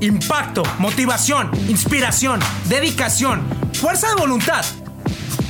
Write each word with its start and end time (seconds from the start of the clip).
impacto, 0.00 0.62
motivación, 0.78 1.50
inspiración, 1.68 2.40
dedicación, 2.68 3.42
fuerza 3.74 4.08
de 4.08 4.14
voluntad, 4.14 4.64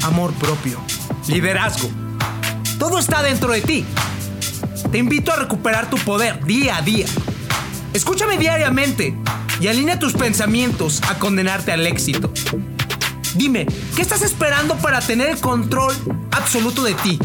amor 0.02 0.32
propio, 0.34 0.80
liderazgo. 1.28 1.88
Todo 2.78 2.98
está 2.98 3.22
dentro 3.22 3.52
de 3.52 3.60
ti. 3.60 3.84
Te 4.90 4.98
invito 4.98 5.32
a 5.32 5.36
recuperar 5.36 5.88
tu 5.88 5.96
poder 5.98 6.44
día 6.44 6.76
a 6.76 6.82
día. 6.82 7.06
Escúchame 7.92 8.38
diariamente 8.38 9.16
y 9.60 9.68
alinea 9.68 9.98
tus 9.98 10.14
pensamientos 10.14 11.00
a 11.08 11.18
condenarte 11.18 11.72
al 11.72 11.86
éxito. 11.86 12.32
Dime, 13.34 13.66
¿qué 13.94 14.02
estás 14.02 14.22
esperando 14.22 14.76
para 14.76 15.00
tener 15.00 15.28
el 15.28 15.40
control 15.40 15.94
absoluto 16.32 16.82
de 16.82 16.94
ti? 16.94 17.18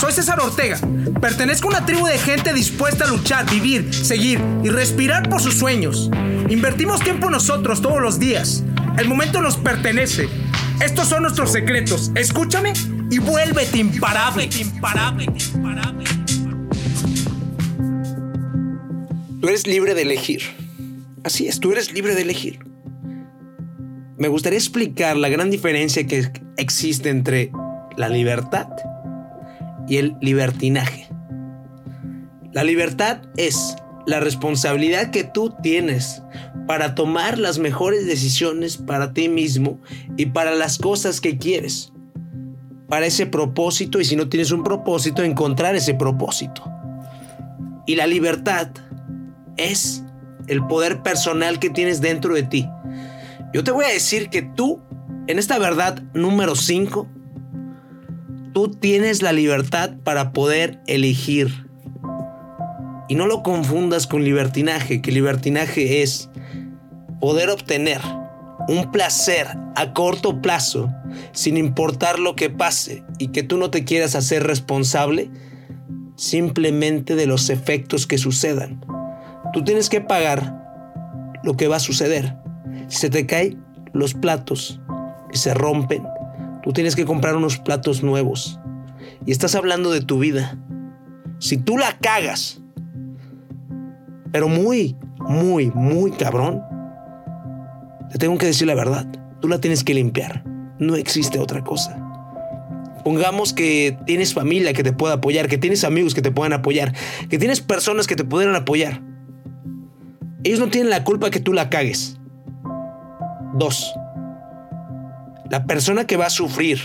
Soy 0.00 0.12
César 0.12 0.38
Ortega. 0.40 0.78
Pertenezco 1.20 1.68
a 1.68 1.70
una 1.78 1.86
tribu 1.86 2.04
de 2.06 2.18
gente 2.18 2.52
dispuesta 2.52 3.04
a 3.04 3.08
luchar, 3.08 3.50
vivir, 3.50 3.94
seguir 3.94 4.38
y 4.62 4.68
respirar 4.68 5.28
por 5.28 5.40
sus 5.40 5.54
sueños. 5.54 6.10
Invertimos 6.50 7.00
tiempo 7.00 7.26
en 7.26 7.32
nosotros 7.32 7.80
todos 7.80 8.02
los 8.02 8.18
días. 8.18 8.62
El 8.98 9.08
momento 9.08 9.40
nos 9.40 9.56
pertenece. 9.56 10.28
Estos 10.84 11.08
son 11.08 11.22
nuestros 11.22 11.50
secretos. 11.50 12.10
Escúchame 12.14 12.74
y 13.10 13.18
vuélvete 13.18 13.78
imparable. 13.78 14.50
imparable, 14.60 15.24
imparable. 15.24 16.04
Tú 19.40 19.48
eres 19.48 19.66
libre 19.66 19.94
de 19.94 20.02
elegir. 20.02 20.42
Así 21.24 21.48
es, 21.48 21.58
tú 21.58 21.72
eres 21.72 21.92
libre 21.92 22.14
de 22.14 22.22
elegir. 22.22 22.58
Me 24.18 24.28
gustaría 24.28 24.58
explicar 24.58 25.16
la 25.16 25.30
gran 25.30 25.50
diferencia 25.50 26.06
que 26.06 26.30
existe 26.58 27.08
entre 27.08 27.50
la 27.96 28.10
libertad 28.10 28.68
y 29.88 29.96
el 29.96 30.16
libertinaje. 30.20 31.08
La 32.52 32.64
libertad 32.64 33.22
es 33.36 33.76
la 34.06 34.20
responsabilidad 34.20 35.10
que 35.10 35.24
tú 35.24 35.54
tienes 35.62 36.22
para 36.66 36.94
tomar 36.94 37.38
las 37.38 37.58
mejores 37.58 38.06
decisiones 38.06 38.76
para 38.76 39.12
ti 39.12 39.28
mismo 39.28 39.80
y 40.16 40.26
para 40.26 40.54
las 40.54 40.78
cosas 40.78 41.20
que 41.20 41.38
quieres. 41.38 41.92
Para 42.88 43.06
ese 43.06 43.26
propósito 43.26 44.00
y 44.00 44.04
si 44.04 44.16
no 44.16 44.28
tienes 44.28 44.52
un 44.52 44.62
propósito, 44.62 45.22
encontrar 45.22 45.74
ese 45.74 45.94
propósito. 45.94 46.62
Y 47.86 47.96
la 47.96 48.06
libertad 48.06 48.68
es 49.56 50.04
el 50.46 50.64
poder 50.66 51.02
personal 51.02 51.58
que 51.58 51.70
tienes 51.70 52.00
dentro 52.00 52.34
de 52.34 52.44
ti. 52.44 52.68
Yo 53.52 53.64
te 53.64 53.70
voy 53.70 53.84
a 53.84 53.92
decir 53.92 54.28
que 54.28 54.42
tú, 54.42 54.80
en 55.26 55.38
esta 55.38 55.58
verdad 55.58 56.02
número 56.14 56.54
5, 56.54 57.08
tú 58.56 58.70
tienes 58.70 59.20
la 59.20 59.34
libertad 59.34 59.96
para 60.02 60.32
poder 60.32 60.80
elegir. 60.86 61.66
Y 63.06 63.14
no 63.14 63.26
lo 63.26 63.42
confundas 63.42 64.06
con 64.06 64.24
libertinaje, 64.24 65.02
que 65.02 65.12
libertinaje 65.12 66.00
es 66.00 66.30
poder 67.20 67.50
obtener 67.50 68.00
un 68.66 68.90
placer 68.92 69.46
a 69.74 69.92
corto 69.92 70.40
plazo 70.40 70.90
sin 71.32 71.58
importar 71.58 72.18
lo 72.18 72.34
que 72.34 72.48
pase 72.48 73.04
y 73.18 73.28
que 73.28 73.42
tú 73.42 73.58
no 73.58 73.68
te 73.68 73.84
quieras 73.84 74.14
hacer 74.14 74.44
responsable 74.44 75.30
simplemente 76.16 77.14
de 77.14 77.26
los 77.26 77.50
efectos 77.50 78.06
que 78.06 78.16
sucedan. 78.16 78.82
Tú 79.52 79.64
tienes 79.64 79.90
que 79.90 80.00
pagar 80.00 81.38
lo 81.42 81.58
que 81.58 81.68
va 81.68 81.76
a 81.76 81.80
suceder. 81.80 82.38
Si 82.88 82.96
se 83.00 83.10
te 83.10 83.26
caen 83.26 83.62
los 83.92 84.14
platos 84.14 84.80
y 85.30 85.36
se 85.36 85.52
rompen, 85.52 86.04
Tú 86.66 86.72
tienes 86.72 86.96
que 86.96 87.04
comprar 87.04 87.36
unos 87.36 87.58
platos 87.58 88.02
nuevos. 88.02 88.58
Y 89.24 89.30
estás 89.30 89.54
hablando 89.54 89.92
de 89.92 90.00
tu 90.00 90.18
vida. 90.18 90.58
Si 91.38 91.58
tú 91.58 91.78
la 91.78 91.96
cagas, 91.98 92.60
pero 94.32 94.48
muy, 94.48 94.96
muy, 95.20 95.70
muy 95.70 96.10
cabrón, 96.10 96.60
te 98.10 98.18
tengo 98.18 98.36
que 98.36 98.46
decir 98.46 98.66
la 98.66 98.74
verdad. 98.74 99.06
Tú 99.40 99.46
la 99.46 99.60
tienes 99.60 99.84
que 99.84 99.94
limpiar. 99.94 100.42
No 100.80 100.96
existe 100.96 101.38
otra 101.38 101.62
cosa. 101.62 102.02
Pongamos 103.04 103.52
que 103.52 103.96
tienes 104.04 104.34
familia 104.34 104.72
que 104.72 104.82
te 104.82 104.92
pueda 104.92 105.14
apoyar, 105.14 105.46
que 105.46 105.58
tienes 105.58 105.84
amigos 105.84 106.16
que 106.16 106.22
te 106.22 106.32
puedan 106.32 106.52
apoyar, 106.52 106.92
que 107.30 107.38
tienes 107.38 107.60
personas 107.60 108.08
que 108.08 108.16
te 108.16 108.24
pudieran 108.24 108.56
apoyar. 108.56 109.02
Ellos 110.42 110.58
no 110.58 110.66
tienen 110.66 110.90
la 110.90 111.04
culpa 111.04 111.30
que 111.30 111.38
tú 111.38 111.52
la 111.52 111.70
cagues. 111.70 112.18
Dos, 113.54 113.94
la 115.50 115.66
persona 115.66 116.06
que 116.06 116.16
va 116.16 116.26
a 116.26 116.30
sufrir 116.30 116.80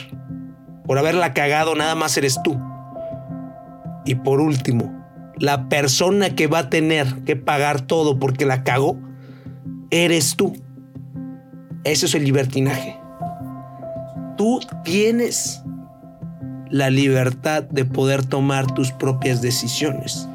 por 0.85 0.97
haberla 0.97 1.33
cagado 1.33 1.75
nada 1.75 1.95
más 1.95 2.17
eres 2.17 2.39
tú. 2.44 2.59
Y 4.05 4.16
por 4.16 4.41
último, 4.41 5.01
la 5.38 5.69
persona 5.69 6.35
que 6.35 6.47
va 6.47 6.59
a 6.59 6.69
tener 6.69 7.23
que 7.23 7.35
pagar 7.35 7.81
todo 7.81 8.19
porque 8.19 8.45
la 8.45 8.63
cagó, 8.63 8.97
eres 9.89 10.35
tú. 10.35 10.53
Eso 11.83 12.05
es 12.05 12.16
el 12.16 12.23
libertinaje. 12.23 12.97
Tú 14.38 14.59
tienes 14.83 15.61
la 16.69 16.89
libertad 16.89 17.63
de 17.63 17.85
poder 17.85 18.25
tomar 18.25 18.72
tus 18.73 18.91
propias 18.91 19.41
decisiones. 19.41 20.28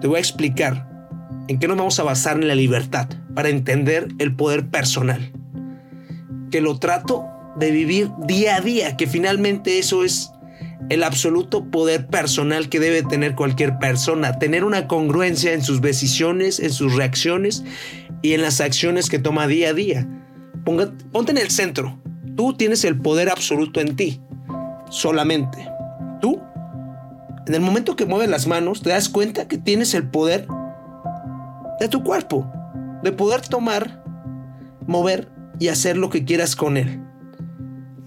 Te 0.00 0.06
voy 0.06 0.16
a 0.16 0.20
explicar 0.20 0.88
en 1.48 1.58
qué 1.58 1.68
nos 1.68 1.76
vamos 1.76 1.98
a 1.98 2.04
basar 2.04 2.36
en 2.36 2.48
la 2.48 2.54
libertad 2.54 3.08
para 3.34 3.48
entender 3.48 4.08
el 4.18 4.34
poder 4.34 4.68
personal. 4.68 5.32
Que 6.50 6.60
lo 6.60 6.78
trato 6.78 7.26
de 7.56 7.70
vivir 7.70 8.10
día 8.18 8.56
a 8.56 8.60
día, 8.60 8.96
que 8.96 9.06
finalmente 9.06 9.78
eso 9.78 10.04
es 10.04 10.32
el 10.88 11.02
absoluto 11.02 11.64
poder 11.70 12.06
personal 12.06 12.68
que 12.68 12.80
debe 12.80 13.02
tener 13.02 13.34
cualquier 13.34 13.78
persona, 13.78 14.38
tener 14.38 14.64
una 14.64 14.88
congruencia 14.88 15.52
en 15.52 15.62
sus 15.62 15.80
decisiones, 15.80 16.58
en 16.58 16.72
sus 16.72 16.96
reacciones 16.96 17.64
y 18.22 18.32
en 18.32 18.42
las 18.42 18.60
acciones 18.60 19.08
que 19.08 19.18
toma 19.18 19.46
día 19.46 19.70
a 19.70 19.74
día. 19.74 20.08
ponte 20.64 21.32
en 21.32 21.38
el 21.38 21.50
centro. 21.50 22.00
Tú 22.36 22.54
tienes 22.54 22.84
el 22.84 22.98
poder 22.98 23.28
absoluto 23.28 23.80
en 23.80 23.96
ti, 23.96 24.20
solamente. 24.88 25.68
Tú, 26.20 26.40
en 27.46 27.54
el 27.54 27.60
momento 27.60 27.96
que 27.96 28.06
mueves 28.06 28.30
las 28.30 28.46
manos, 28.46 28.82
te 28.82 28.90
das 28.90 29.08
cuenta 29.08 29.48
que 29.48 29.58
tienes 29.58 29.94
el 29.94 30.08
poder 30.08 30.46
de 31.78 31.88
tu 31.88 32.02
cuerpo, 32.02 32.50
de 33.02 33.12
poder 33.12 33.42
tomar, 33.42 34.02
mover 34.86 35.28
y 35.58 35.68
hacer 35.68 35.96
lo 35.96 36.08
que 36.08 36.24
quieras 36.24 36.56
con 36.56 36.76
él 36.76 37.09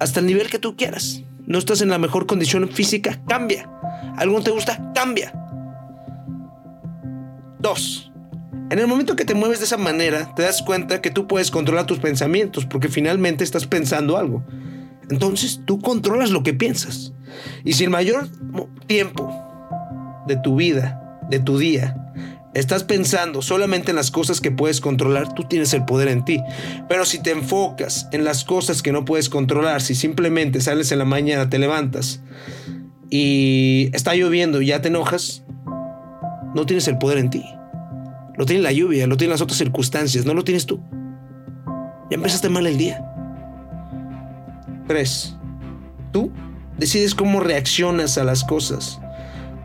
hasta 0.04 0.20
el 0.20 0.26
nivel 0.26 0.50
que 0.50 0.60
tú 0.60 0.76
quieras. 0.76 1.24
No 1.46 1.58
estás 1.58 1.82
en 1.82 1.90
la 1.90 1.98
mejor 1.98 2.26
condición 2.26 2.68
física, 2.70 3.22
cambia. 3.28 3.70
Algo 4.18 4.42
te 4.42 4.52
gusta, 4.52 4.92
cambia. 4.94 5.34
Dos. 7.60 8.12
En 8.70 8.80
el 8.80 8.88
momento 8.88 9.16
que 9.16 9.26
te 9.26 9.34
mueves 9.34 9.60
de 9.60 9.66
esa 9.66 9.78
manera, 9.78 10.34
te 10.36 10.42
das 10.42 10.62
cuenta 10.62 11.02
que 11.02 11.10
tú 11.10 11.28
puedes 11.28 11.52
controlar 11.52 11.86
tus 11.86 12.00
pensamientos 12.00 12.66
porque 12.66 12.90
finalmente 12.90 13.44
estás 13.44 13.66
pensando 13.66 14.18
algo. 14.18 14.44
Entonces 15.10 15.62
tú 15.66 15.80
controlas 15.80 16.32
lo 16.32 16.44
que 16.44 16.54
piensas. 16.54 17.14
Y 17.64 17.74
si 17.74 17.86
el 17.86 17.90
mayor 17.90 18.28
tiempo 18.88 19.34
de 20.28 20.36
tu 20.38 20.56
vida, 20.56 21.20
de 21.30 21.40
tu 21.40 21.58
día, 21.58 21.96
estás 22.54 22.84
pensando 22.84 23.42
solamente 23.42 23.92
en 23.92 23.96
las 23.96 24.12
cosas 24.12 24.42
que 24.42 24.52
puedes 24.52 24.82
controlar, 24.82 25.34
tú 25.34 25.44
tienes 25.44 25.74
el 25.74 25.86
poder 25.86 26.08
en 26.08 26.24
ti. 26.26 26.42
Pero 26.88 27.06
si 27.06 27.20
te 27.20 27.32
enfocas 27.32 28.08
en 28.12 28.24
las 28.24 28.44
cosas 28.44 28.82
que 28.82 28.92
no 28.92 29.06
puedes 29.06 29.30
controlar, 29.30 29.82
si 29.82 29.96
simplemente 29.96 30.62
sales 30.62 30.92
en 30.92 31.00
la 31.00 31.06
mañana, 31.06 31.50
te 31.50 31.60
levantas 31.60 32.22
y 33.10 33.90
está 33.94 34.16
lloviendo 34.16 34.62
y 34.62 34.68
ya 34.68 34.82
te 34.82 34.88
enojas, 34.88 35.44
no 36.56 36.66
tienes 36.66 36.88
el 36.88 36.98
poder 36.98 37.18
en 37.18 37.30
ti. 37.30 37.44
Lo 38.38 38.46
tiene 38.46 38.64
la 38.64 38.72
lluvia, 38.72 39.08
lo 39.08 39.18
tienen 39.18 39.32
las 39.32 39.42
otras 39.42 39.58
circunstancias, 39.58 40.26
no 40.26 40.34
lo 40.34 40.44
tienes 40.44 40.66
tú. 40.66 40.82
Ya 42.10 42.16
empezaste 42.16 42.50
mal 42.50 42.66
el 42.68 42.78
día. 42.78 43.04
Tres. 44.88 45.36
Tú 46.12 46.32
decides 46.78 47.16
cómo 47.16 47.40
reaccionas 47.40 48.18
a 48.18 48.24
las 48.24 48.44
cosas. 48.44 49.00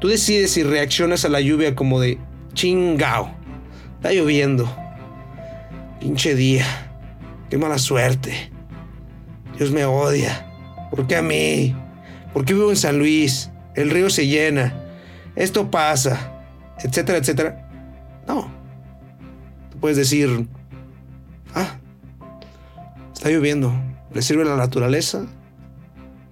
Tú 0.00 0.08
decides 0.08 0.52
si 0.52 0.62
reaccionas 0.62 1.24
a 1.24 1.28
la 1.28 1.40
lluvia 1.40 1.74
como 1.74 2.00
de, 2.00 2.18
Chingao. 2.58 3.30
Está 3.94 4.12
lloviendo. 4.12 4.68
Pinche 6.00 6.34
día. 6.34 6.64
Qué 7.48 7.56
mala 7.56 7.78
suerte. 7.78 8.50
Dios 9.56 9.70
me 9.70 9.84
odia. 9.84 10.44
¿Por 10.90 11.06
qué 11.06 11.14
a 11.14 11.22
mí? 11.22 11.76
¿Por 12.32 12.44
qué 12.44 12.54
vivo 12.54 12.70
en 12.70 12.76
San 12.76 12.98
Luis? 12.98 13.52
El 13.76 13.90
río 13.90 14.10
se 14.10 14.26
llena. 14.26 14.74
Esto 15.36 15.70
pasa. 15.70 16.32
Etcétera, 16.80 17.18
etcétera. 17.18 17.70
No. 18.26 18.50
Tú 19.70 19.78
puedes 19.78 19.96
decir, 19.96 20.48
ah, 21.54 21.78
está 23.14 23.30
lloviendo. 23.30 23.72
Le 24.12 24.20
sirve 24.20 24.44
la 24.44 24.56
naturaleza. 24.56 25.26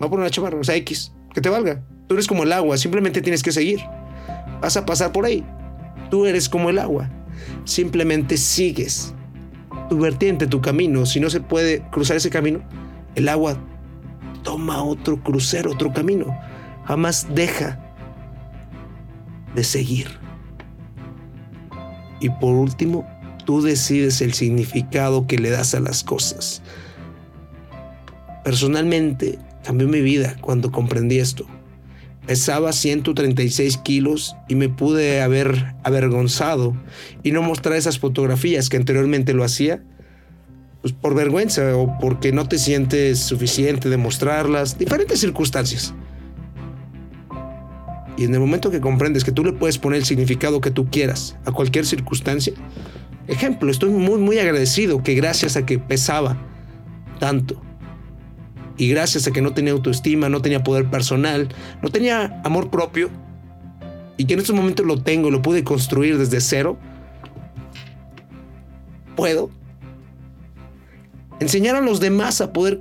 Va 0.02 0.06
a 0.06 0.10
poner 0.10 0.22
una 0.24 0.30
chamarra, 0.30 0.58
o 0.58 0.64
sea, 0.64 0.74
X. 0.74 1.12
Que 1.32 1.40
te 1.40 1.50
valga. 1.50 1.84
Tú 2.08 2.14
eres 2.14 2.26
como 2.26 2.42
el 2.42 2.52
agua, 2.52 2.76
simplemente 2.78 3.22
tienes 3.22 3.44
que 3.44 3.52
seguir. 3.52 3.78
Vas 4.60 4.76
a 4.76 4.84
pasar 4.84 5.12
por 5.12 5.24
ahí. 5.24 5.46
Tú 6.10 6.26
eres 6.26 6.48
como 6.48 6.70
el 6.70 6.78
agua. 6.78 7.10
Simplemente 7.64 8.36
sigues 8.36 9.14
tu 9.88 9.98
vertiente, 9.98 10.46
tu 10.46 10.60
camino. 10.60 11.06
Si 11.06 11.20
no 11.20 11.30
se 11.30 11.40
puede 11.40 11.82
cruzar 11.90 12.16
ese 12.16 12.30
camino, 12.30 12.60
el 13.14 13.28
agua 13.28 13.56
toma 14.42 14.82
otro 14.82 15.22
crucero, 15.22 15.72
otro 15.72 15.92
camino. 15.92 16.26
Jamás 16.84 17.26
deja 17.34 17.78
de 19.54 19.64
seguir. 19.64 20.06
Y 22.20 22.30
por 22.30 22.54
último, 22.54 23.06
Tú 23.46 23.62
decides 23.62 24.20
el 24.22 24.34
significado 24.34 25.28
que 25.28 25.38
le 25.38 25.50
das 25.50 25.72
a 25.76 25.80
las 25.80 26.02
cosas. 26.02 26.62
Personalmente, 28.42 29.38
cambió 29.62 29.86
mi 29.86 30.00
vida 30.00 30.34
cuando 30.40 30.72
comprendí 30.72 31.20
esto. 31.20 31.46
Pesaba 32.26 32.72
136 32.72 33.76
kilos 33.78 34.36
y 34.48 34.56
me 34.56 34.68
pude 34.68 35.22
haber 35.22 35.74
avergonzado 35.84 36.76
y 37.22 37.30
no 37.30 37.42
mostrar 37.42 37.76
esas 37.76 37.98
fotografías 37.98 38.68
que 38.68 38.76
anteriormente 38.76 39.32
lo 39.32 39.44
hacía, 39.44 39.82
pues 40.80 40.92
por 40.92 41.14
vergüenza 41.14 41.76
o 41.76 41.98
porque 41.98 42.32
no 42.32 42.48
te 42.48 42.58
sientes 42.58 43.20
suficiente 43.20 43.88
de 43.88 43.96
mostrarlas, 43.96 44.76
diferentes 44.78 45.20
circunstancias. 45.20 45.94
Y 48.16 48.24
en 48.24 48.34
el 48.34 48.40
momento 48.40 48.70
que 48.70 48.80
comprendes 48.80 49.24
que 49.24 49.32
tú 49.32 49.44
le 49.44 49.52
puedes 49.52 49.78
poner 49.78 49.98
el 50.00 50.04
significado 50.04 50.60
que 50.60 50.70
tú 50.70 50.90
quieras 50.90 51.36
a 51.44 51.52
cualquier 51.52 51.86
circunstancia, 51.86 52.54
ejemplo, 53.28 53.70
estoy 53.70 53.90
muy 53.90 54.18
muy 54.18 54.38
agradecido 54.38 55.02
que 55.02 55.14
gracias 55.14 55.56
a 55.56 55.66
que 55.66 55.78
pesaba 55.78 56.36
tanto 57.20 57.65
y 58.78 58.88
gracias 58.88 59.26
a 59.26 59.32
que 59.32 59.42
no 59.42 59.52
tenía 59.52 59.72
autoestima, 59.72 60.28
no 60.28 60.42
tenía 60.42 60.62
poder 60.62 60.90
personal, 60.90 61.48
no 61.82 61.88
tenía 61.88 62.40
amor 62.44 62.70
propio, 62.70 63.10
y 64.16 64.24
que 64.24 64.34
en 64.34 64.40
estos 64.40 64.56
momentos 64.56 64.86
lo 64.86 65.02
tengo, 65.02 65.30
lo 65.30 65.42
pude 65.42 65.64
construir 65.64 66.18
desde 66.18 66.40
cero, 66.40 66.78
puedo 69.14 69.50
enseñar 71.40 71.76
a 71.76 71.80
los 71.80 72.00
demás 72.00 72.40
a 72.40 72.52
poder 72.52 72.80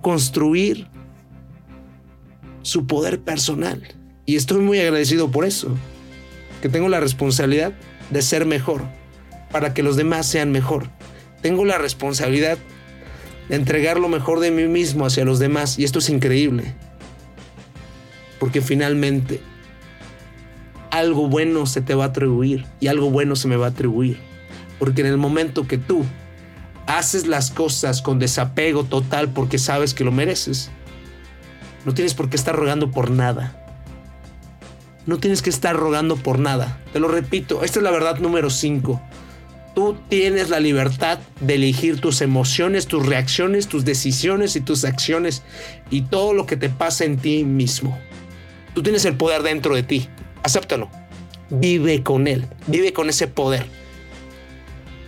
construir 0.00 0.88
su 2.62 2.86
poder 2.86 3.20
personal. 3.20 3.82
Y 4.26 4.36
estoy 4.36 4.60
muy 4.60 4.78
agradecido 4.78 5.30
por 5.30 5.44
eso, 5.44 5.74
que 6.62 6.68
tengo 6.68 6.88
la 6.88 7.00
responsabilidad 7.00 7.72
de 8.10 8.22
ser 8.22 8.46
mejor, 8.46 8.82
para 9.50 9.74
que 9.74 9.82
los 9.82 9.96
demás 9.96 10.26
sean 10.26 10.52
mejor. 10.52 10.88
Tengo 11.40 11.64
la 11.64 11.78
responsabilidad 11.78 12.58
entregar 13.48 13.98
lo 13.98 14.08
mejor 14.08 14.40
de 14.40 14.50
mí 14.50 14.66
mismo 14.66 15.06
hacia 15.06 15.24
los 15.24 15.38
demás. 15.38 15.78
Y 15.78 15.84
esto 15.84 15.98
es 15.98 16.08
increíble. 16.08 16.74
Porque 18.38 18.60
finalmente 18.60 19.40
algo 20.90 21.28
bueno 21.28 21.66
se 21.66 21.80
te 21.80 21.94
va 21.94 22.04
a 22.04 22.08
atribuir 22.08 22.66
y 22.80 22.88
algo 22.88 23.10
bueno 23.10 23.36
se 23.36 23.48
me 23.48 23.56
va 23.56 23.66
a 23.66 23.70
atribuir. 23.70 24.18
Porque 24.78 25.00
en 25.00 25.08
el 25.08 25.16
momento 25.16 25.66
que 25.66 25.78
tú 25.78 26.04
haces 26.86 27.26
las 27.26 27.50
cosas 27.50 28.00
con 28.00 28.18
desapego 28.18 28.84
total 28.84 29.28
porque 29.30 29.58
sabes 29.58 29.92
que 29.92 30.04
lo 30.04 30.12
mereces, 30.12 30.70
no 31.84 31.94
tienes 31.94 32.14
por 32.14 32.30
qué 32.30 32.36
estar 32.36 32.56
rogando 32.56 32.90
por 32.90 33.10
nada. 33.10 33.64
No 35.06 35.18
tienes 35.18 35.40
que 35.40 35.50
estar 35.50 35.74
rogando 35.74 36.16
por 36.16 36.38
nada. 36.38 36.80
Te 36.92 37.00
lo 37.00 37.08
repito, 37.08 37.62
esta 37.62 37.78
es 37.78 37.82
la 37.82 37.90
verdad 37.90 38.18
número 38.18 38.50
5. 38.50 39.00
Tú 39.78 39.96
tienes 40.08 40.50
la 40.50 40.58
libertad 40.58 41.20
de 41.40 41.54
elegir 41.54 42.00
tus 42.00 42.20
emociones, 42.20 42.88
tus 42.88 43.06
reacciones, 43.06 43.68
tus 43.68 43.84
decisiones 43.84 44.56
y 44.56 44.60
tus 44.60 44.84
acciones 44.84 45.44
y 45.88 46.02
todo 46.02 46.34
lo 46.34 46.46
que 46.46 46.56
te 46.56 46.68
pasa 46.68 47.04
en 47.04 47.16
ti 47.16 47.44
mismo. 47.44 47.96
Tú 48.74 48.82
tienes 48.82 49.04
el 49.04 49.14
poder 49.14 49.44
dentro 49.44 49.76
de 49.76 49.84
ti. 49.84 50.08
Acéptalo. 50.42 50.90
Vive 51.48 52.02
con 52.02 52.26
él. 52.26 52.44
Vive 52.66 52.92
con 52.92 53.08
ese 53.08 53.28
poder. 53.28 53.66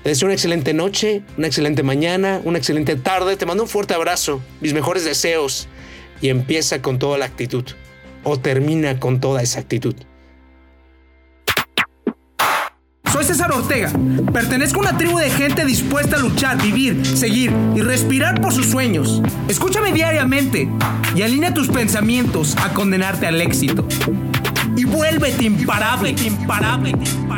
Te 0.05 0.11
deseo 0.11 0.27
una 0.27 0.35
excelente 0.35 0.73
noche, 0.73 1.23
una 1.37 1.49
excelente 1.49 1.83
mañana, 1.83 2.41
una 2.45 2.59
excelente 2.59 2.95
tarde. 2.95 3.35
Te 3.35 3.47
mando 3.47 3.65
un 3.65 3.69
fuerte 3.69 3.95
abrazo, 3.95 4.41
mis 4.61 4.73
mejores 4.73 5.05
deseos 5.05 5.67
y 6.21 6.29
empieza 6.29 6.81
con 6.81 7.01
toda 7.01 7.19
la 7.19 7.25
actitud 7.25 7.65
o 8.23 8.39
termina 8.39 9.01
con 9.01 9.19
toda 9.19 9.43
esa 9.43 9.59
actitud. 9.59 9.97
Soy 13.13 13.25
César 13.25 13.51
Ortega. 13.51 13.91
Pertenezco 14.33 14.79
a 14.79 14.83
una 14.91 14.97
tribu 14.97 15.19
de 15.19 15.31
gente 15.31 15.65
dispuesta 15.65 16.17
a 16.17 16.21
luchar, 16.21 16.63
vivir, 16.63 17.05
seguir 17.05 17.53
y 17.75 17.81
respirar 17.81 18.41
por 18.41 18.53
sus 18.53 18.67
sueños. 18.67 19.21
Escúchame 19.49 19.93
diariamente 19.93 20.69
y 21.17 21.23
alinea 21.23 21.53
tus 21.53 21.69
pensamientos 21.69 22.57
a 22.57 22.73
condenarte 22.73 23.27
al 23.27 23.41
éxito. 23.41 23.85
Y 24.77 24.85
vuélvete 24.85 25.45
imparable, 25.45 26.11
imparable, 26.25 26.91
imparable. 26.91 27.30